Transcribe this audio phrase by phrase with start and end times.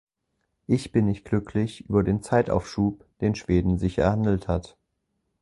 [0.65, 4.75] Ich bin nicht glücklich über den Zeitaufschub, den Schweden sich erhandelt hat.